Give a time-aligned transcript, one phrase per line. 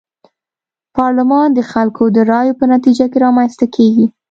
[0.95, 4.05] پارلمان د خلکو د رايو په نتيجه کي رامنځته کيږي.